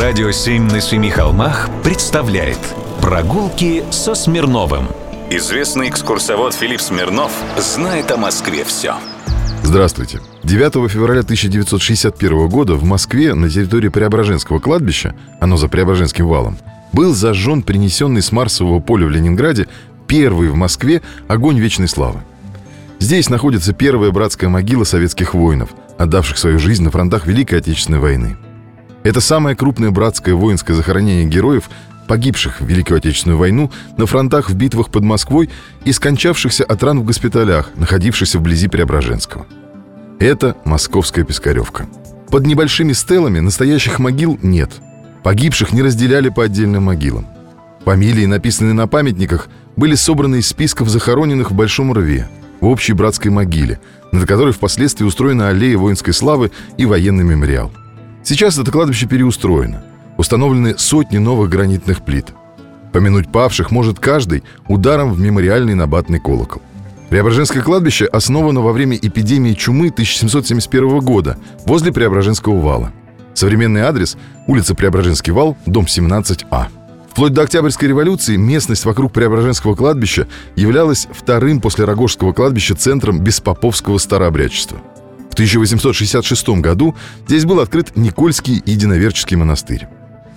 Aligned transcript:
Радио 0.00 0.30
«Семь 0.30 0.70
на 0.70 0.80
семи 0.80 1.10
холмах» 1.10 1.68
представляет 1.82 2.60
Прогулки 3.02 3.82
со 3.90 4.14
Смирновым 4.14 4.86
Известный 5.28 5.88
экскурсовод 5.88 6.54
Филипп 6.54 6.80
Смирнов 6.80 7.32
знает 7.56 8.12
о 8.12 8.16
Москве 8.16 8.62
все 8.62 8.94
Здравствуйте. 9.64 10.20
9 10.44 10.88
февраля 10.88 11.22
1961 11.22 12.48
года 12.48 12.74
в 12.74 12.84
Москве 12.84 13.34
на 13.34 13.50
территории 13.50 13.88
Преображенского 13.88 14.60
кладбища, 14.60 15.16
оно 15.40 15.56
за 15.56 15.66
Преображенским 15.66 16.28
валом, 16.28 16.58
был 16.92 17.12
зажжен 17.12 17.62
принесенный 17.62 18.22
с 18.22 18.30
Марсового 18.30 18.78
поля 18.78 19.06
в 19.06 19.10
Ленинграде 19.10 19.66
первый 20.06 20.50
в 20.50 20.54
Москве 20.54 21.02
огонь 21.26 21.58
вечной 21.58 21.88
славы. 21.88 22.20
Здесь 23.00 23.30
находится 23.30 23.72
первая 23.72 24.12
братская 24.12 24.48
могила 24.48 24.84
советских 24.84 25.34
воинов, 25.34 25.70
отдавших 25.98 26.38
свою 26.38 26.60
жизнь 26.60 26.84
на 26.84 26.92
фронтах 26.92 27.26
Великой 27.26 27.58
Отечественной 27.58 27.98
войны. 27.98 28.36
Это 29.08 29.22
самое 29.22 29.56
крупное 29.56 29.90
братское 29.90 30.34
воинское 30.34 30.76
захоронение 30.76 31.24
героев, 31.24 31.70
погибших 32.08 32.60
в 32.60 32.66
Великую 32.66 32.98
Отечественную 32.98 33.38
войну 33.38 33.70
на 33.96 34.04
фронтах 34.04 34.50
в 34.50 34.54
битвах 34.54 34.90
под 34.90 35.02
Москвой 35.02 35.48
и 35.86 35.92
скончавшихся 35.92 36.62
от 36.62 36.82
ран 36.82 37.00
в 37.00 37.04
госпиталях, 37.04 37.70
находившихся 37.74 38.38
вблизи 38.38 38.68
Преображенского. 38.68 39.46
Это 40.18 40.56
Московская 40.66 41.24
Пискаревка. 41.24 41.86
Под 42.30 42.44
небольшими 42.44 42.92
стелами 42.92 43.40
настоящих 43.40 43.98
могил 43.98 44.38
нет. 44.42 44.72
Погибших 45.22 45.72
не 45.72 45.80
разделяли 45.80 46.28
по 46.28 46.44
отдельным 46.44 46.82
могилам. 46.82 47.26
Фамилии, 47.86 48.26
написанные 48.26 48.74
на 48.74 48.88
памятниках, 48.88 49.48
были 49.74 49.94
собраны 49.94 50.40
из 50.40 50.48
списков 50.48 50.90
захороненных 50.90 51.50
в 51.50 51.54
Большом 51.54 51.94
рве, 51.94 52.28
в 52.60 52.66
общей 52.66 52.92
братской 52.92 53.30
могиле, 53.30 53.80
над 54.12 54.28
которой 54.28 54.52
впоследствии 54.52 55.06
устроена 55.06 55.48
аллея 55.48 55.78
воинской 55.78 56.12
славы 56.12 56.50
и 56.76 56.84
военный 56.84 57.24
мемориал. 57.24 57.72
Сейчас 58.28 58.58
это 58.58 58.70
кладбище 58.70 59.06
переустроено. 59.06 59.82
Установлены 60.18 60.76
сотни 60.76 61.16
новых 61.16 61.48
гранитных 61.48 62.04
плит. 62.04 62.26
Помянуть 62.92 63.32
павших 63.32 63.70
может 63.70 64.00
каждый 64.00 64.44
ударом 64.66 65.14
в 65.14 65.18
мемориальный 65.18 65.72
набатный 65.72 66.20
колокол. 66.20 66.60
Преображенское 67.08 67.62
кладбище 67.62 68.04
основано 68.04 68.60
во 68.60 68.72
время 68.74 68.98
эпидемии 68.98 69.54
чумы 69.54 69.88
1771 69.88 70.98
года 70.98 71.38
возле 71.64 71.90
Преображенского 71.90 72.60
вала. 72.60 72.92
Современный 73.32 73.80
адрес– 73.80 74.18
улица 74.46 74.74
Преображенский 74.74 75.32
вал, 75.32 75.56
дом 75.64 75.86
17А. 75.86 76.66
Вплоть 77.10 77.32
до 77.32 77.40
Октябрьской 77.40 77.88
революции 77.88 78.36
местность 78.36 78.84
вокруг 78.84 79.14
Преображенского 79.14 79.74
кладбища 79.74 80.28
являлась 80.54 81.08
вторым 81.10 81.62
после 81.62 81.86
Рогожского 81.86 82.34
кладбища 82.34 82.74
центром 82.74 83.20
беспоповского 83.20 83.96
старообрядчества. 83.96 84.82
В 85.38 85.40
1866 85.40 86.48
году 86.60 86.96
здесь 87.28 87.44
был 87.44 87.60
открыт 87.60 87.96
Никольский 87.96 88.60
единоверческий 88.66 89.36
монастырь. 89.36 89.86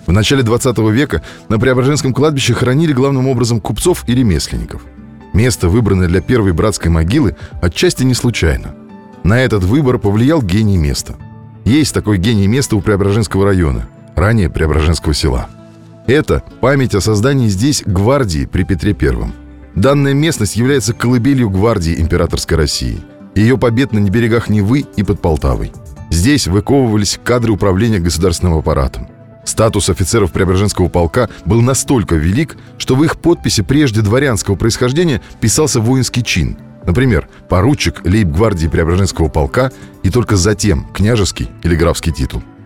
В 0.06 0.12
начале 0.12 0.44
20 0.44 0.78
века 0.92 1.24
на 1.48 1.58
Преображенском 1.58 2.14
кладбище 2.14 2.54
хоронили 2.54 2.92
главным 2.92 3.26
образом 3.26 3.60
купцов 3.60 4.04
и 4.06 4.14
ремесленников. 4.14 4.82
Место, 5.32 5.68
выбранное 5.68 6.06
для 6.06 6.20
первой 6.20 6.52
братской 6.52 6.92
могилы, 6.92 7.34
отчасти 7.60 8.04
не 8.04 8.14
случайно. 8.14 8.76
На 9.24 9.40
этот 9.40 9.64
выбор 9.64 9.98
повлиял 9.98 10.40
гений 10.40 10.76
места. 10.78 11.16
Есть 11.64 11.94
такой 11.94 12.18
гений 12.18 12.46
места 12.46 12.76
у 12.76 12.80
Преображенского 12.80 13.44
района, 13.44 13.88
ранее 14.14 14.50
Преображенского 14.50 15.14
села. 15.14 15.48
Это 16.06 16.44
память 16.60 16.94
о 16.94 17.00
создании 17.00 17.48
здесь 17.48 17.82
гвардии 17.84 18.46
при 18.46 18.62
Петре 18.62 18.94
Первом. 18.94 19.32
Данная 19.74 20.14
местность 20.14 20.54
является 20.54 20.94
колыбелью 20.94 21.50
гвардии 21.50 22.00
императорской 22.00 22.56
России– 22.56 23.00
ее 23.34 23.58
побед 23.58 23.92
на 23.92 24.00
берегах 24.00 24.48
Невы 24.48 24.84
и 24.96 25.02
под 25.02 25.20
Полтавой. 25.20 25.72
Здесь 26.10 26.46
выковывались 26.46 27.18
кадры 27.22 27.52
управления 27.52 27.98
государственным 27.98 28.58
аппаратом. 28.58 29.08
Статус 29.44 29.88
офицеров 29.88 30.30
Преображенского 30.30 30.88
полка 30.88 31.28
был 31.44 31.62
настолько 31.62 32.14
велик, 32.14 32.56
что 32.78 32.94
в 32.94 33.02
их 33.02 33.16
подписи 33.16 33.62
прежде 33.62 34.02
дворянского 34.02 34.54
происхождения 34.54 35.20
писался 35.40 35.80
воинский 35.80 36.22
чин. 36.22 36.56
Например, 36.84 37.28
поручик 37.48 38.04
лейб-гвардии 38.04 38.68
Преображенского 38.68 39.28
полка 39.28 39.72
и 40.02 40.10
только 40.10 40.36
затем 40.36 40.86
княжеский 40.92 41.48
или 41.62 41.74
графский 41.74 42.12
титул. 42.12 42.42